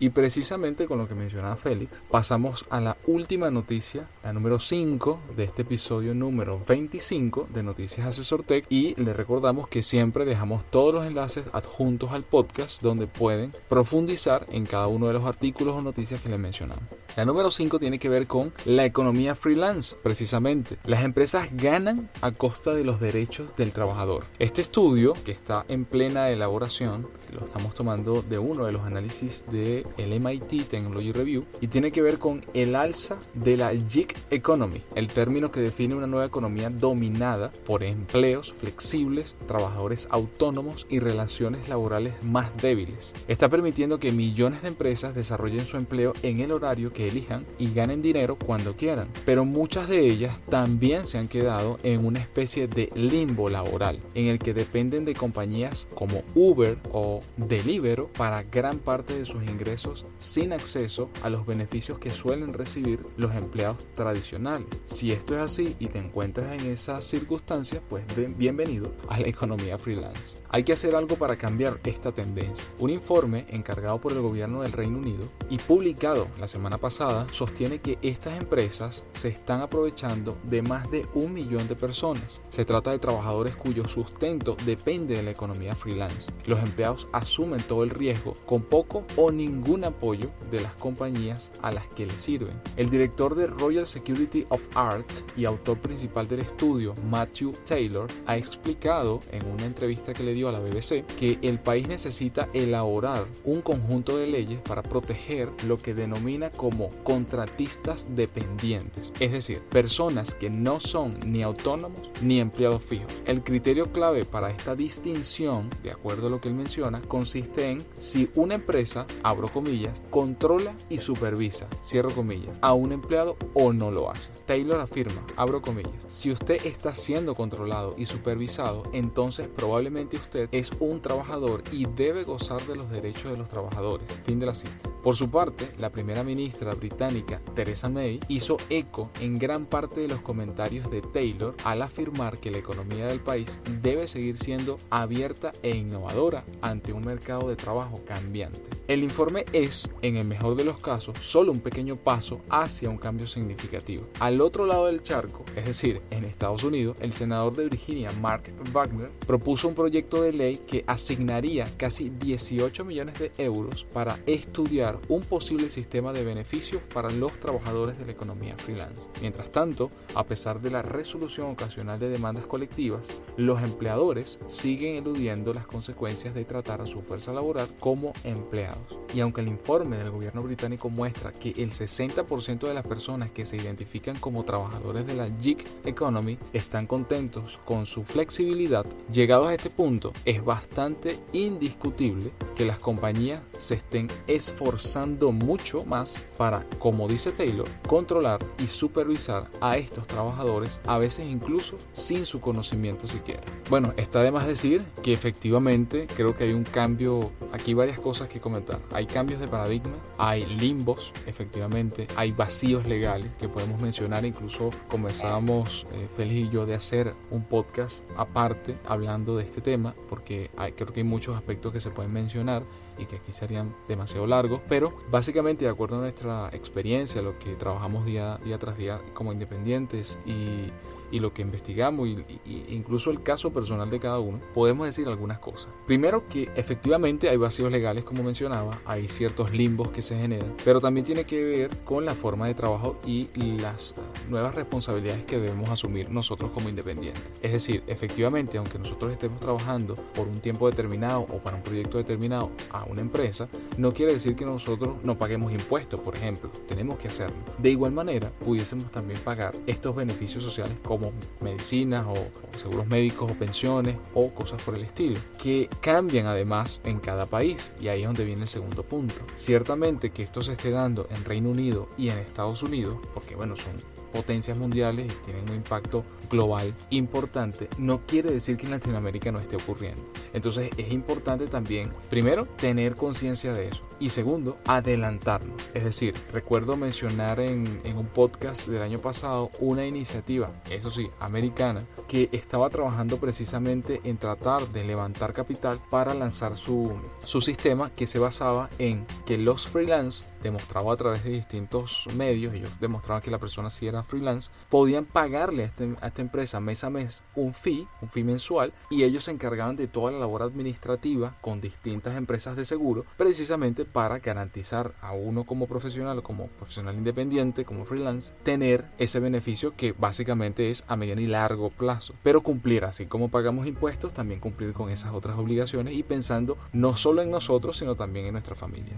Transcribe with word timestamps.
Y 0.00 0.10
precisamente 0.10 0.86
con 0.86 0.98
lo 0.98 1.08
que 1.08 1.14
mencionaba 1.14 1.56
Félix, 1.56 2.04
pasamos 2.08 2.64
a 2.70 2.80
la 2.80 2.96
última 3.06 3.50
noticia, 3.50 4.08
la 4.22 4.32
número 4.32 4.60
5 4.60 5.20
de 5.36 5.44
este 5.44 5.62
episodio 5.62 6.14
número 6.14 6.62
25 6.66 7.48
de 7.52 7.62
Noticias 7.64 8.06
Asesor 8.06 8.44
Tech 8.44 8.64
y 8.68 8.94
le 9.00 9.12
recordamos 9.12 9.66
que 9.68 9.82
siempre 9.82 10.24
dejamos 10.24 10.64
todos 10.64 10.94
los 10.94 11.04
enlaces 11.04 11.46
adjuntos 11.52 12.12
al 12.12 12.22
podcast 12.22 12.80
donde 12.80 13.08
pueden 13.08 13.50
profundizar 13.68 14.46
en 14.50 14.66
cada 14.66 14.86
uno 14.86 15.08
de 15.08 15.14
los 15.14 15.24
artículos 15.24 15.76
o 15.76 15.82
noticias 15.82 16.20
que 16.20 16.28
les 16.28 16.38
mencionamos. 16.38 16.84
La 17.16 17.24
número 17.24 17.50
5 17.50 17.78
tiene 17.78 17.98
que 17.98 18.08
ver 18.08 18.26
con 18.26 18.52
la 18.64 18.84
economía 18.84 19.34
freelance, 19.34 19.96
precisamente. 20.02 20.78
Las 20.84 21.02
empresas 21.02 21.48
ganan 21.52 22.08
a 22.20 22.30
costa 22.30 22.74
de 22.74 22.84
los 22.84 23.00
derechos 23.00 23.56
del 23.56 23.72
trabajador. 23.72 24.24
Este 24.38 24.62
estudio, 24.62 25.14
que 25.24 25.32
está 25.32 25.64
en 25.68 25.84
plena 25.84 26.30
elaboración, 26.30 27.08
lo 27.32 27.44
estamos 27.44 27.74
tomando 27.74 28.22
de 28.22 28.38
uno 28.38 28.66
de 28.66 28.72
los 28.72 28.86
análisis 28.86 29.44
del 29.50 29.84
el 29.96 30.20
MIT 30.20 30.68
Technology 30.68 31.12
Review, 31.12 31.44
y 31.60 31.68
tiene 31.68 31.90
que 31.90 32.02
ver 32.02 32.18
con 32.18 32.44
el 32.54 32.76
alza 32.76 33.18
de 33.34 33.56
la 33.56 33.72
gig 33.72 34.14
economy, 34.30 34.82
el 34.94 35.08
término 35.08 35.50
que 35.50 35.60
define 35.60 35.94
una 35.94 36.06
nueva 36.06 36.26
economía 36.26 36.70
dominada 36.70 37.50
por 37.66 37.82
empleos 37.82 38.52
flexibles, 38.52 39.36
trabajadores 39.46 40.08
autónomos 40.10 40.86
y 40.88 41.00
relaciones 41.00 41.68
laborales 41.68 42.24
más 42.24 42.56
débiles. 42.58 43.12
Está 43.26 43.48
permitiendo 43.48 43.98
que 43.98 44.12
millones 44.12 44.62
de 44.62 44.68
empresas 44.68 45.14
desarrollen 45.14 45.66
su 45.66 45.76
empleo 45.76 46.12
en 46.22 46.40
el 46.40 46.52
horario 46.52 46.90
que 46.90 46.97
elijan 47.06 47.46
y 47.58 47.72
ganen 47.72 48.02
dinero 48.02 48.36
cuando 48.36 48.74
quieran. 48.74 49.08
Pero 49.24 49.44
muchas 49.44 49.88
de 49.88 50.00
ellas 50.06 50.36
también 50.50 51.06
se 51.06 51.18
han 51.18 51.28
quedado 51.28 51.76
en 51.82 52.04
una 52.04 52.18
especie 52.18 52.66
de 52.66 52.90
limbo 52.94 53.48
laboral, 53.48 54.00
en 54.14 54.26
el 54.26 54.38
que 54.38 54.54
dependen 54.54 55.04
de 55.04 55.14
compañías 55.14 55.86
como 55.94 56.22
Uber 56.34 56.78
o 56.92 57.20
Deliveroo 57.36 58.08
para 58.08 58.42
gran 58.42 58.78
parte 58.78 59.16
de 59.16 59.24
sus 59.24 59.44
ingresos 59.44 60.06
sin 60.16 60.52
acceso 60.52 61.10
a 61.22 61.30
los 61.30 61.46
beneficios 61.46 61.98
que 61.98 62.10
suelen 62.10 62.52
recibir 62.52 63.00
los 63.16 63.34
empleados 63.34 63.86
tradicionales. 63.94 64.68
Si 64.84 65.12
esto 65.12 65.34
es 65.34 65.40
así 65.40 65.76
y 65.78 65.86
te 65.86 65.98
encuentras 65.98 66.60
en 66.60 66.66
esa 66.66 67.00
circunstancia, 67.00 67.80
pues 67.88 68.04
bienvenido 68.36 68.94
a 69.08 69.20
la 69.20 69.28
economía 69.28 69.78
freelance. 69.78 70.38
Hay 70.50 70.64
que 70.64 70.72
hacer 70.72 70.96
algo 70.96 71.16
para 71.16 71.36
cambiar 71.36 71.78
esta 71.84 72.12
tendencia. 72.12 72.64
Un 72.78 72.90
informe 72.90 73.46
encargado 73.50 74.00
por 74.00 74.12
el 74.12 74.20
gobierno 74.20 74.62
del 74.62 74.72
Reino 74.72 74.98
Unido 74.98 75.28
y 75.50 75.58
publicado 75.58 76.26
la 76.40 76.48
semana 76.48 76.78
pasada 76.78 76.87
sostiene 76.90 77.80
que 77.80 77.98
estas 78.02 78.38
empresas 78.38 79.04
se 79.12 79.28
están 79.28 79.60
aprovechando 79.60 80.38
de 80.44 80.62
más 80.62 80.90
de 80.90 81.06
un 81.14 81.32
millón 81.32 81.68
de 81.68 81.76
personas. 81.76 82.40
Se 82.48 82.64
trata 82.64 82.90
de 82.90 82.98
trabajadores 82.98 83.56
cuyo 83.56 83.86
sustento 83.86 84.56
depende 84.64 85.16
de 85.16 85.22
la 85.22 85.32
economía 85.32 85.76
freelance. 85.76 86.32
Los 86.46 86.60
empleados 86.60 87.06
asumen 87.12 87.60
todo 87.62 87.84
el 87.84 87.90
riesgo 87.90 88.32
con 88.46 88.62
poco 88.62 89.04
o 89.16 89.30
ningún 89.30 89.84
apoyo 89.84 90.30
de 90.50 90.60
las 90.60 90.72
compañías 90.74 91.50
a 91.62 91.72
las 91.72 91.86
que 91.88 92.06
les 92.06 92.20
sirven. 92.20 92.58
El 92.76 92.88
director 92.88 93.34
de 93.34 93.46
Royal 93.46 93.86
Security 93.86 94.46
of 94.48 94.62
Art 94.74 95.10
y 95.36 95.44
autor 95.44 95.78
principal 95.78 96.26
del 96.26 96.40
estudio, 96.40 96.94
Matthew 97.04 97.52
Taylor, 97.66 98.08
ha 98.26 98.36
explicado 98.36 99.20
en 99.30 99.44
una 99.46 99.66
entrevista 99.66 100.14
que 100.14 100.22
le 100.22 100.38
a 100.46 100.52
la 100.52 100.60
BBC 100.60 101.04
que 101.16 101.38
el 101.42 101.58
país 101.58 101.88
necesita 101.88 102.48
elaborar 102.52 103.26
un 103.44 103.60
conjunto 103.60 104.16
de 104.16 104.28
leyes 104.28 104.60
para 104.60 104.82
proteger 104.82 105.50
lo 105.66 105.78
que 105.78 105.94
denomina 105.94 106.50
como 106.50 106.77
contratistas 107.02 108.14
dependientes, 108.14 109.12
es 109.20 109.32
decir, 109.32 109.60
personas 109.62 110.34
que 110.34 110.50
no 110.50 110.80
son 110.80 111.18
ni 111.26 111.42
autónomos 111.42 112.10
ni 112.22 112.40
empleados 112.40 112.82
fijos. 112.82 113.12
El 113.26 113.42
criterio 113.42 113.92
clave 113.92 114.24
para 114.24 114.50
esta 114.50 114.74
distinción, 114.74 115.70
de 115.82 115.90
acuerdo 115.90 116.28
a 116.28 116.30
lo 116.30 116.40
que 116.40 116.48
él 116.48 116.54
menciona, 116.54 117.02
consiste 117.02 117.70
en 117.70 117.84
si 117.98 118.30
una 118.34 118.54
empresa, 118.54 119.06
abro 119.22 119.48
comillas, 119.48 120.02
controla 120.10 120.74
y 120.88 120.98
supervisa, 120.98 121.66
cierro 121.82 122.14
comillas, 122.14 122.58
a 122.62 122.72
un 122.74 122.92
empleado 122.92 123.36
o 123.54 123.72
no 123.72 123.90
lo 123.90 124.10
hace. 124.10 124.32
Taylor 124.46 124.80
afirma, 124.80 125.26
abro 125.36 125.62
comillas, 125.62 125.92
si 126.06 126.30
usted 126.30 126.64
está 126.64 126.94
siendo 126.94 127.34
controlado 127.34 127.94
y 127.98 128.06
supervisado, 128.06 128.84
entonces 128.92 129.48
probablemente 129.48 130.16
usted 130.16 130.48
es 130.52 130.70
un 130.80 131.00
trabajador 131.00 131.62
y 131.72 131.86
debe 131.86 132.24
gozar 132.24 132.64
de 132.66 132.76
los 132.76 132.90
derechos 132.90 133.32
de 133.32 133.38
los 133.38 133.48
trabajadores. 133.48 134.06
Fin 134.24 134.38
de 134.38 134.46
la 134.46 134.54
cita. 134.54 134.90
Por 135.02 135.16
su 135.16 135.30
parte, 135.30 135.70
la 135.78 135.90
primera 135.90 136.24
ministra 136.24 136.67
británica 136.74 137.40
Theresa 137.54 137.88
May 137.88 138.20
hizo 138.28 138.56
eco 138.68 139.10
en 139.20 139.38
gran 139.38 139.66
parte 139.66 140.00
de 140.00 140.08
los 140.08 140.20
comentarios 140.20 140.90
de 140.90 141.02
Taylor 141.02 141.54
al 141.64 141.82
afirmar 141.82 142.38
que 142.38 142.50
la 142.50 142.58
economía 142.58 143.06
del 143.06 143.20
país 143.20 143.60
debe 143.82 144.08
seguir 144.08 144.36
siendo 144.36 144.76
abierta 144.90 145.52
e 145.62 145.76
innovadora 145.76 146.44
ante 146.60 146.92
un 146.92 147.04
mercado 147.04 147.48
de 147.48 147.56
trabajo 147.56 148.02
cambiante. 148.06 148.60
El 148.88 149.02
informe 149.02 149.44
es, 149.52 149.90
en 150.02 150.16
el 150.16 150.26
mejor 150.26 150.56
de 150.56 150.64
los 150.64 150.80
casos, 150.80 151.16
solo 151.20 151.52
un 151.52 151.60
pequeño 151.60 151.96
paso 151.96 152.40
hacia 152.48 152.88
un 152.88 152.96
cambio 152.96 153.28
significativo. 153.28 154.08
Al 154.18 154.40
otro 154.40 154.64
lado 154.64 154.86
del 154.86 155.02
charco, 155.02 155.44
es 155.56 155.66
decir, 155.66 156.00
en 156.10 156.24
Estados 156.24 156.64
Unidos, 156.64 156.98
el 157.02 157.12
senador 157.12 157.54
de 157.54 157.68
Virginia, 157.68 158.12
Mark 158.12 158.44
Wagner, 158.72 159.10
propuso 159.26 159.68
un 159.68 159.74
proyecto 159.74 160.22
de 160.22 160.32
ley 160.32 160.60
que 160.66 160.84
asignaría 160.86 161.70
casi 161.76 162.10
18 162.10 162.84
millones 162.84 163.18
de 163.18 163.30
euros 163.38 163.86
para 163.92 164.18
estudiar 164.26 164.98
un 165.08 165.22
posible 165.22 165.68
sistema 165.68 166.12
de 166.12 166.24
beneficios 166.24 166.57
para 166.92 167.10
los 167.10 167.32
trabajadores 167.38 167.98
de 167.98 168.06
la 168.06 168.12
economía 168.12 168.56
freelance. 168.58 169.08
Mientras 169.20 169.50
tanto, 169.50 169.90
a 170.14 170.24
pesar 170.24 170.60
de 170.60 170.70
la 170.70 170.82
resolución 170.82 171.50
ocasional 171.50 171.98
de 171.98 172.08
demandas 172.08 172.46
colectivas, 172.46 173.08
los 173.36 173.62
empleadores 173.62 174.38
siguen 174.46 174.96
eludiendo 174.96 175.52
las 175.52 175.66
consecuencias 175.66 176.34
de 176.34 176.44
tratar 176.44 176.80
a 176.80 176.86
su 176.86 177.00
fuerza 177.02 177.32
laboral 177.32 177.68
como 177.78 178.12
empleados. 178.24 178.98
Y 179.14 179.20
aunque 179.20 179.40
el 179.40 179.48
informe 179.48 179.98
del 179.98 180.10
gobierno 180.10 180.42
británico 180.42 180.90
muestra 180.90 181.30
que 181.32 181.50
el 181.50 181.70
60% 181.70 182.66
de 182.66 182.74
las 182.74 182.86
personas 182.86 183.30
que 183.30 183.46
se 183.46 183.56
identifican 183.56 184.18
como 184.18 184.44
trabajadores 184.44 185.06
de 185.06 185.14
la 185.14 185.28
gig 185.40 185.58
economy 185.84 186.38
están 186.52 186.86
contentos 186.86 187.60
con 187.64 187.86
su 187.86 188.02
flexibilidad, 188.02 188.84
llegados 189.12 189.48
a 189.48 189.54
este 189.54 189.70
punto, 189.70 190.12
es 190.24 190.44
bastante 190.44 191.20
indiscutible 191.32 192.32
que 192.56 192.64
las 192.64 192.78
compañías 192.78 193.40
se 193.56 193.74
estén 193.74 194.08
esforzando 194.26 195.30
mucho 195.30 195.84
más 195.84 196.26
para, 196.36 196.47
como 196.78 197.08
dice 197.08 197.32
Taylor, 197.32 197.68
controlar 197.86 198.40
y 198.58 198.66
supervisar 198.66 199.46
a 199.60 199.76
estos 199.76 200.06
trabajadores, 200.06 200.80
a 200.86 200.98
veces 200.98 201.26
incluso 201.26 201.76
sin 201.92 202.26
su 202.26 202.40
conocimiento 202.40 203.06
siquiera. 203.06 203.42
Bueno, 203.70 203.92
está 203.96 204.22
de 204.22 204.30
más 204.30 204.46
decir 204.46 204.82
que 205.02 205.12
efectivamente 205.12 206.06
creo 206.14 206.36
que 206.36 206.44
hay 206.44 206.52
un 206.52 206.64
cambio, 206.64 207.30
aquí 207.52 207.74
varias 207.74 208.00
cosas 208.00 208.28
que 208.28 208.40
comentar. 208.40 208.80
Hay 208.92 209.06
cambios 209.06 209.40
de 209.40 209.48
paradigma, 209.48 209.96
hay 210.16 210.46
limbos, 210.46 211.12
efectivamente, 211.26 212.06
hay 212.16 212.32
vacíos 212.32 212.86
legales 212.86 213.30
que 213.38 213.48
podemos 213.48 213.80
mencionar, 213.80 214.24
incluso 214.24 214.70
comenzábamos 214.88 215.86
eh, 215.92 216.08
y 216.38 216.50
yo 216.50 216.66
de 216.66 216.74
hacer 216.74 217.14
un 217.30 217.42
podcast 217.44 218.04
aparte 218.16 218.76
hablando 218.86 219.36
de 219.36 219.44
este 219.44 219.60
tema 219.60 219.94
porque 220.08 220.50
hay, 220.56 220.72
creo 220.72 220.92
que 220.92 221.00
hay 221.00 221.04
muchos 221.04 221.36
aspectos 221.36 221.72
que 221.72 221.80
se 221.80 221.90
pueden 221.90 222.12
mencionar 222.12 222.62
y 222.98 223.06
que 223.06 223.16
aquí 223.16 223.32
serían 223.32 223.74
demasiado 223.86 224.26
largos, 224.26 224.60
pero 224.68 224.92
básicamente 225.10 225.64
de 225.64 225.70
acuerdo 225.70 225.96
a 225.96 226.00
nuestra 226.00 226.48
experiencia, 226.52 227.22
lo 227.22 227.38
que 227.38 227.54
trabajamos 227.54 228.04
día, 228.04 228.38
día 228.44 228.58
tras 228.58 228.76
día 228.76 229.00
como 229.14 229.32
independientes 229.32 230.18
y 230.26 230.70
y 231.10 231.20
lo 231.20 231.32
que 231.32 231.42
investigamos 231.42 232.08
y, 232.08 232.24
incluso 232.68 233.10
el 233.10 233.22
caso 233.22 233.52
personal 233.52 233.90
de 233.90 234.00
cada 234.00 234.18
uno, 234.18 234.40
podemos 234.54 234.86
decir 234.86 235.08
algunas 235.08 235.38
cosas. 235.38 235.72
Primero 235.86 236.28
que 236.28 236.48
efectivamente 236.56 237.28
hay 237.28 237.36
vacíos 237.36 237.70
legales, 237.70 238.04
como 238.04 238.22
mencionaba, 238.22 238.78
hay 238.84 239.08
ciertos 239.08 239.52
limbos 239.52 239.90
que 239.90 240.02
se 240.02 240.18
generan, 240.18 240.54
pero 240.64 240.80
también 240.80 241.04
tiene 241.04 241.24
que 241.24 241.42
ver 241.42 241.76
con 241.84 242.04
la 242.04 242.14
forma 242.14 242.46
de 242.46 242.54
trabajo 242.54 242.98
y 243.06 243.28
las 243.58 243.94
nuevas 244.28 244.54
responsabilidades 244.54 245.24
que 245.24 245.38
debemos 245.38 245.70
asumir 245.70 246.10
nosotros 246.10 246.50
como 246.50 246.68
independientes. 246.68 247.22
Es 247.42 247.52
decir, 247.52 247.82
efectivamente, 247.86 248.58
aunque 248.58 248.78
nosotros 248.78 249.12
estemos 249.12 249.40
trabajando 249.40 249.94
por 250.14 250.26
un 250.26 250.40
tiempo 250.40 250.68
determinado 250.68 251.20
o 251.20 251.38
para 251.38 251.56
un 251.56 251.62
proyecto 251.62 251.98
determinado 251.98 252.50
a 252.70 252.84
una 252.84 253.00
empresa, 253.00 253.48
no 253.76 253.92
quiere 253.92 254.12
decir 254.12 254.34
que 254.34 254.44
nosotros 254.44 254.96
no 255.02 255.16
paguemos 255.18 255.52
impuestos, 255.52 256.00
por 256.00 256.16
ejemplo. 256.16 256.50
Tenemos 256.66 256.98
que 256.98 257.08
hacerlo. 257.08 257.36
De 257.58 257.70
igual 257.70 257.92
manera, 257.92 258.30
pudiésemos 258.44 258.90
también 258.90 259.20
pagar 259.20 259.54
estos 259.66 259.94
beneficios 259.94 260.42
sociales 260.42 260.76
como 260.82 260.97
como 260.98 261.12
medicinas 261.40 262.04
o, 262.06 262.16
seguros 262.58 262.86
médicos 262.86 263.30
o 263.30 263.34
pensiones 263.34 263.96
o 264.14 264.30
cosas 264.34 264.60
por 264.62 264.74
el 264.74 264.82
estilo, 264.82 265.18
que 265.40 265.68
cambian 265.80 266.26
además 266.26 266.80
en 266.84 266.98
cada 266.98 267.26
país 267.26 267.72
y 267.80 267.88
ahí 267.88 268.00
es 268.00 268.06
donde 268.06 268.24
viene 268.24 268.42
el 268.42 268.48
segundo 268.48 268.82
punto. 268.82 269.14
Ciertamente 269.34 270.10
que 270.10 270.22
esto 270.22 270.42
se 270.42 270.52
esté 270.52 270.70
dando 270.70 271.06
en 271.10 271.24
Reino 271.24 271.50
Unido 271.50 271.88
y 271.96 272.08
en 272.08 272.18
Estados 272.18 272.62
Unidos, 272.62 272.98
porque 273.14 273.36
bueno, 273.36 273.56
son 273.56 273.72
potencias 274.12 274.56
mundiales 274.56 275.06
y 275.06 275.24
tienen 275.24 275.48
un 275.48 275.56
impacto 275.56 276.04
global 276.30 276.74
importante, 276.90 277.68
no 277.78 278.04
quiere 278.06 278.30
decir 278.30 278.56
que 278.56 278.66
en 278.66 278.72
Latinoamérica 278.72 279.30
no 279.30 279.38
esté 279.38 279.56
ocurriendo. 279.56 280.02
Entonces 280.32 280.70
es 280.76 280.92
importante 280.92 281.46
también, 281.46 281.92
primero, 282.10 282.46
tener 282.46 282.94
conciencia 282.94 283.52
de 283.52 283.68
eso 283.68 283.87
y 284.00 284.10
segundo, 284.10 284.58
adelantarnos. 284.66 285.60
Es 285.74 285.84
decir, 285.84 286.14
recuerdo 286.32 286.76
mencionar 286.76 287.40
en, 287.40 287.80
en 287.84 287.96
un 287.96 288.06
podcast 288.06 288.66
del 288.68 288.82
año 288.82 288.98
pasado 288.98 289.50
una 289.60 289.86
iniciativa, 289.86 290.50
eso 290.70 290.90
sí, 290.90 291.10
americana, 291.20 291.84
que 292.06 292.28
estaba 292.32 292.70
trabajando 292.70 293.18
precisamente 293.18 294.00
en 294.04 294.16
tratar 294.16 294.68
de 294.68 294.84
levantar 294.84 295.32
capital 295.32 295.80
para 295.90 296.14
lanzar 296.14 296.56
su, 296.56 296.92
su 297.24 297.40
sistema 297.40 297.90
que 297.90 298.06
se 298.06 298.18
basaba 298.18 298.70
en 298.78 299.06
que 299.26 299.38
los 299.38 299.66
freelance 299.66 300.24
demostraba 300.42 300.92
a 300.92 300.96
través 300.96 301.24
de 301.24 301.30
distintos 301.30 302.06
medios, 302.14 302.54
ellos 302.54 302.70
demostraban 302.80 303.22
que 303.22 303.30
la 303.30 303.38
persona 303.38 303.70
si 303.70 303.86
era 303.86 304.02
freelance, 304.02 304.50
podían 304.68 305.04
pagarle 305.04 305.62
a, 305.62 305.66
este, 305.66 305.96
a, 306.00 306.08
esta 306.08 306.22
empresa 306.22 306.60
mes 306.60 306.84
a 306.84 306.90
mes 306.90 307.22
un 307.34 307.54
fee, 307.54 307.86
un 308.00 308.08
fee 308.08 308.24
mensual, 308.24 308.72
y 308.90 309.02
ellos 309.02 309.24
se 309.24 309.30
encargaban 309.30 309.76
de 309.76 309.88
toda 309.88 310.12
la 310.12 310.18
labor 310.18 310.42
administrativa 310.42 311.36
con 311.40 311.60
distintas 311.60 312.16
empresas 312.16 312.56
de 312.56 312.64
seguro, 312.64 313.04
precisamente 313.16 313.84
para 313.84 314.18
garantizar 314.18 314.94
a 315.00 315.12
uno 315.12 315.44
como 315.44 315.66
profesional, 315.66 316.22
como 316.22 316.48
profesional 316.48 316.96
independiente, 316.96 317.64
como 317.64 317.84
freelance, 317.84 318.34
tener 318.42 318.84
ese 318.98 319.20
beneficio 319.20 319.74
que 319.76 319.92
básicamente 319.92 320.70
es 320.70 320.84
a 320.88 320.96
mediano 320.96 321.20
y 321.20 321.26
largo 321.26 321.70
plazo, 321.70 322.14
pero 322.22 322.42
cumplir 322.42 322.84
así 322.84 323.06
como 323.06 323.28
pagamos 323.28 323.66
impuestos, 323.66 324.12
también 324.12 324.40
cumplir 324.40 324.72
con 324.72 324.90
esas 324.90 325.12
otras 325.12 325.38
obligaciones 325.38 325.94
y 325.94 326.02
pensando 326.02 326.58
no 326.72 326.96
solo 326.96 327.22
en 327.22 327.30
nosotros, 327.30 327.76
sino 327.76 327.94
también 327.94 328.26
en 328.26 328.32
nuestra 328.32 328.54
familia. 328.54 328.96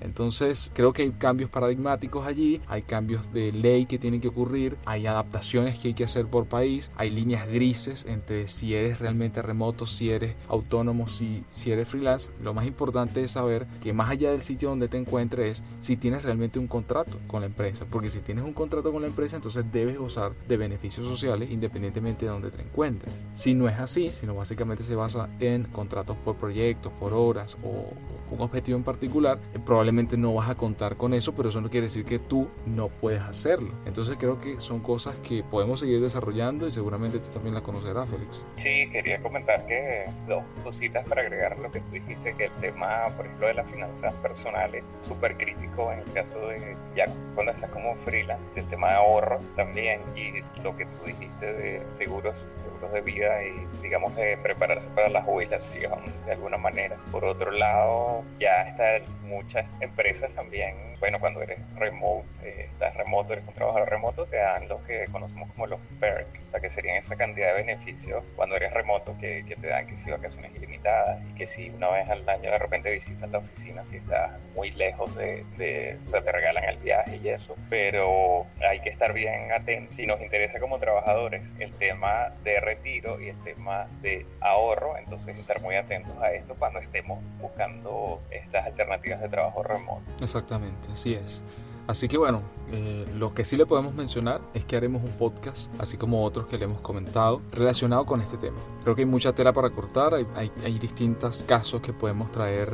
Entonces 0.00 0.59
creo 0.74 0.92
que 0.92 1.02
hay 1.02 1.10
cambios 1.10 1.50
paradigmáticos 1.50 2.26
allí, 2.26 2.60
hay 2.66 2.82
cambios 2.82 3.32
de 3.32 3.52
ley 3.52 3.86
que 3.86 3.98
tienen 3.98 4.20
que 4.20 4.28
ocurrir, 4.28 4.76
hay 4.84 5.06
adaptaciones 5.06 5.78
que 5.78 5.88
hay 5.88 5.94
que 5.94 6.04
hacer 6.04 6.26
por 6.26 6.46
país, 6.46 6.90
hay 6.96 7.10
líneas 7.10 7.46
grises 7.46 8.04
entre 8.06 8.48
si 8.48 8.74
eres 8.74 8.98
realmente 8.98 9.42
remoto, 9.42 9.86
si 9.86 10.10
eres 10.10 10.34
autónomo, 10.48 11.06
si, 11.06 11.44
si 11.50 11.72
eres 11.72 11.88
freelance. 11.88 12.30
Lo 12.42 12.54
más 12.54 12.66
importante 12.66 13.22
es 13.22 13.32
saber 13.32 13.66
que 13.80 13.92
más 13.92 14.10
allá 14.10 14.30
del 14.30 14.42
sitio 14.42 14.68
donde 14.68 14.88
te 14.88 14.98
encuentres 14.98 15.60
es 15.60 15.64
si 15.80 15.96
tienes 15.96 16.24
realmente 16.24 16.58
un 16.58 16.66
contrato 16.66 17.18
con 17.26 17.40
la 17.40 17.46
empresa, 17.46 17.86
porque 17.88 18.10
si 18.10 18.20
tienes 18.20 18.44
un 18.44 18.52
contrato 18.52 18.92
con 18.92 19.02
la 19.02 19.08
empresa 19.08 19.36
entonces 19.36 19.64
debes 19.72 19.98
gozar 19.98 20.32
de 20.48 20.56
beneficios 20.56 21.06
sociales 21.06 21.50
independientemente 21.50 22.26
de 22.26 22.32
donde 22.32 22.50
te 22.50 22.62
encuentres. 22.62 23.12
Si 23.32 23.54
no 23.54 23.68
es 23.68 23.78
así, 23.78 24.10
sino 24.10 24.34
básicamente 24.34 24.82
se 24.82 24.94
basa 24.94 25.28
en 25.38 25.64
contratos 25.64 26.16
por 26.18 26.36
proyectos, 26.36 26.92
por 26.98 27.12
horas 27.12 27.56
o 27.62 27.92
un 28.30 28.40
objetivo 28.40 28.78
en 28.78 28.84
particular, 28.84 29.38
eh, 29.54 29.58
probablemente 29.64 30.16
no 30.16 30.34
vas 30.34 30.48
a 30.48 30.49
contar 30.54 30.96
con 30.96 31.14
eso, 31.14 31.34
pero 31.34 31.48
eso 31.48 31.60
no 31.60 31.70
quiere 31.70 31.86
decir 31.86 32.04
que 32.04 32.18
tú 32.18 32.48
no 32.66 32.88
puedes 32.88 33.22
hacerlo. 33.22 33.72
Entonces 33.86 34.16
creo 34.18 34.38
que 34.40 34.60
son 34.60 34.80
cosas 34.80 35.16
que 35.18 35.42
podemos 35.42 35.80
seguir 35.80 36.00
desarrollando 36.00 36.66
y 36.66 36.70
seguramente 36.70 37.18
tú 37.18 37.30
también 37.30 37.54
las 37.54 37.62
conocerás, 37.62 38.08
Félix. 38.08 38.44
Sí, 38.56 38.88
quería 38.90 39.20
comentar 39.22 39.66
que 39.66 40.04
dos 40.26 40.42
cositas 40.62 41.08
para 41.08 41.22
agregar 41.22 41.58
lo 41.58 41.70
que 41.70 41.80
tú 41.80 41.92
dijiste, 41.92 42.34
que 42.34 42.44
el 42.46 42.52
tema, 42.60 43.04
por 43.16 43.26
ejemplo, 43.26 43.46
de 43.46 43.54
las 43.54 43.70
finanzas 43.70 44.12
personales, 44.14 44.84
súper 45.02 45.36
crítico 45.36 45.92
en 45.92 46.00
el 46.00 46.12
caso 46.12 46.38
de 46.48 46.76
ya 46.94 47.04
cuando 47.34 47.52
estás 47.52 47.70
como 47.70 47.94
freelance, 48.04 48.44
el 48.56 48.66
tema 48.68 48.88
de 48.88 48.94
ahorro 48.94 49.38
también 49.56 50.00
y 50.16 50.40
lo 50.62 50.76
que 50.76 50.86
tú 50.86 51.04
dijiste 51.06 51.52
de 51.52 51.82
seguros, 51.98 52.38
seguros 52.64 52.92
de 52.92 53.00
vida 53.00 53.42
y 53.44 53.66
digamos 53.82 54.14
de 54.16 54.36
prepararse 54.38 54.88
para 54.94 55.08
la 55.08 55.22
jubilación 55.22 56.00
de 56.26 56.32
alguna 56.32 56.56
manera. 56.56 56.96
Por 57.10 57.24
otro 57.24 57.50
lado, 57.50 58.24
ya 58.38 58.62
están 58.62 59.02
muchas 59.22 59.66
empresas 59.80 60.30
también, 60.40 60.74
bueno, 61.00 61.18
cuando 61.18 61.42
eres 61.42 61.58
remote, 61.76 62.28
eh, 62.42 62.68
estás 62.72 62.94
remoto, 62.94 63.32
eres 63.32 63.46
un 63.48 63.54
trabajador 63.54 63.88
remoto, 63.88 64.26
te 64.26 64.36
dan 64.36 64.68
lo 64.68 64.84
que 64.84 65.06
conocemos 65.10 65.50
como 65.52 65.66
los 65.66 65.80
perks, 65.98 66.46
o 66.46 66.50
sea, 66.50 66.60
que 66.60 66.70
serían 66.70 66.98
esa 66.98 67.16
cantidad 67.16 67.48
de 67.48 67.64
beneficios 67.64 68.22
cuando 68.36 68.56
eres 68.56 68.72
remoto 68.72 69.16
que, 69.18 69.44
te 69.60 69.66
dan 69.66 69.86
que 69.86 69.96
si 69.96 70.10
vacaciones 70.10 70.54
ilimitadas 70.54 71.20
y 71.28 71.34
que 71.34 71.46
si 71.46 71.70
una 71.70 71.88
vez 71.88 72.08
al 72.08 72.28
año 72.28 72.50
de 72.50 72.58
repente 72.58 72.90
visitas 72.90 73.30
la 73.30 73.38
oficina 73.38 73.84
si 73.86 73.96
estás 73.96 74.32
muy 74.54 74.70
lejos 74.72 75.14
de, 75.16 75.44
de, 75.56 75.98
o 76.06 76.08
sea, 76.08 76.22
te 76.22 76.32
regalan 76.32 76.64
el 76.64 76.76
viaje 76.78 77.16
y 77.16 77.28
eso, 77.28 77.56
pero 77.68 78.46
hay 78.60 78.80
que 78.80 78.90
estar 78.90 79.12
bien 79.12 79.52
atentos. 79.52 79.96
Si 79.96 80.06
nos 80.06 80.20
interesa 80.20 80.60
como 80.60 80.78
trabajadores 80.78 81.42
el 81.58 81.72
tema 81.72 82.32
de 82.44 82.60
retiro 82.60 83.20
y 83.20 83.28
el 83.28 83.42
tema 83.42 83.88
de 84.02 84.26
ahorro, 84.40 84.96
entonces 84.98 85.36
estar 85.38 85.60
muy 85.60 85.76
atentos 85.76 86.12
a 86.20 86.32
esto 86.32 86.54
cuando 86.58 86.78
estemos 86.80 87.22
buscando 87.40 88.20
estas 88.30 88.66
alternativas 88.66 89.20
de 89.20 89.28
trabajo 89.28 89.62
remoto. 89.62 90.02
Exactamente, 90.22 90.89
así 90.92 91.14
es. 91.14 91.42
Así 91.86 92.06
que 92.06 92.16
bueno, 92.16 92.42
eh, 92.70 93.04
lo 93.16 93.34
que 93.34 93.44
sí 93.44 93.56
le 93.56 93.66
podemos 93.66 93.94
mencionar 93.94 94.40
es 94.54 94.64
que 94.64 94.76
haremos 94.76 95.02
un 95.02 95.10
podcast, 95.12 95.68
así 95.80 95.96
como 95.96 96.24
otros 96.24 96.46
que 96.46 96.56
le 96.56 96.66
hemos 96.66 96.80
comentado, 96.80 97.42
relacionado 97.50 98.06
con 98.06 98.20
este 98.20 98.36
tema. 98.36 98.58
Creo 98.82 98.94
que 98.94 99.02
hay 99.02 99.06
mucha 99.06 99.34
tela 99.34 99.52
para 99.52 99.70
cortar, 99.70 100.14
hay, 100.14 100.26
hay, 100.36 100.52
hay 100.64 100.78
distintos 100.78 101.42
casos 101.42 101.80
que 101.80 101.92
podemos 101.92 102.30
traer 102.30 102.72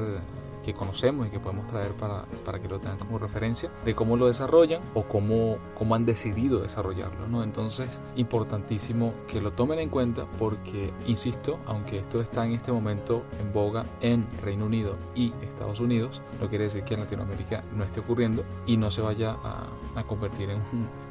que 0.66 0.74
conocemos 0.74 1.28
y 1.28 1.30
que 1.30 1.38
podemos 1.38 1.68
traer 1.68 1.92
para, 1.92 2.24
para, 2.44 2.60
que 2.60 2.66
lo 2.68 2.80
tengan 2.80 2.98
como 2.98 3.18
referencia 3.18 3.70
de 3.84 3.94
cómo 3.94 4.16
lo 4.16 4.26
desarrollan 4.26 4.80
o 4.94 5.04
cómo, 5.04 5.58
cómo 5.78 5.94
han 5.94 6.04
decidido 6.04 6.60
desarrollarlo. 6.60 7.28
¿no? 7.28 7.44
Entonces, 7.44 8.00
importantísimo 8.16 9.14
que 9.28 9.40
lo 9.40 9.52
tomen 9.52 9.78
en 9.78 9.88
cuenta 9.88 10.26
porque, 10.40 10.92
insisto, 11.06 11.60
aunque 11.66 11.98
esto 11.98 12.20
está 12.20 12.44
en 12.44 12.52
este 12.52 12.72
momento 12.72 13.22
en 13.40 13.52
boga 13.52 13.84
en 14.00 14.26
Reino 14.42 14.66
Unido 14.66 14.96
y 15.14 15.32
Estados 15.42 15.78
Unidos, 15.78 16.20
no 16.40 16.48
quiere 16.48 16.64
decir 16.64 16.82
que 16.82 16.94
en 16.94 17.00
Latinoamérica 17.00 17.62
no 17.72 17.84
esté 17.84 18.00
ocurriendo 18.00 18.44
y 18.66 18.76
no 18.76 18.90
se 18.90 19.02
vaya 19.02 19.36
a, 19.44 19.68
a 19.94 20.02
convertir 20.02 20.50
en 20.50 20.58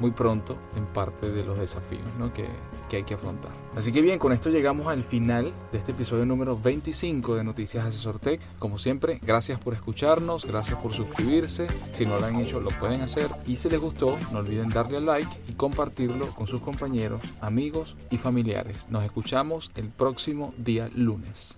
muy 0.00 0.10
pronto 0.10 0.54
en 0.76 0.84
parte 0.84 1.30
de 1.30 1.44
los 1.44 1.58
desafíos 1.58 2.06
¿no? 2.18 2.30
que, 2.30 2.46
que 2.88 2.96
hay 2.96 3.04
que 3.04 3.14
afrontar. 3.14 3.52
Así 3.76 3.92
que 3.92 4.00
bien, 4.00 4.18
con 4.18 4.32
esto 4.32 4.48
llegamos 4.48 4.86
al 4.86 5.02
final 5.02 5.52
de 5.70 5.78
este 5.78 5.92
episodio 5.92 6.24
número 6.24 6.58
25 6.58 7.36
de 7.36 7.44
Noticias 7.44 7.84
Asesor 7.84 8.18
Tech. 8.18 8.40
Como 8.58 8.78
siempre, 8.78 9.20
gracias 9.22 9.60
por 9.60 9.74
escucharnos, 9.74 10.46
gracias 10.46 10.78
por 10.80 10.94
suscribirse. 10.94 11.66
Si 11.92 12.06
no 12.06 12.18
lo 12.18 12.24
han 12.24 12.36
hecho, 12.36 12.58
lo 12.58 12.70
pueden 12.70 13.02
hacer. 13.02 13.28
Y 13.46 13.56
si 13.56 13.68
les 13.68 13.78
gustó, 13.78 14.18
no 14.32 14.38
olviden 14.38 14.70
darle 14.70 14.96
al 14.96 15.04
like 15.04 15.30
y 15.46 15.52
compartirlo 15.52 16.28
con 16.34 16.46
sus 16.46 16.62
compañeros, 16.62 17.20
amigos 17.42 17.96
y 18.10 18.16
familiares. 18.16 18.78
Nos 18.88 19.04
escuchamos 19.04 19.70
el 19.74 19.90
próximo 19.90 20.54
día 20.56 20.88
lunes. 20.94 21.54